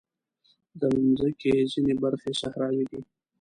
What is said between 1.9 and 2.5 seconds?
برخې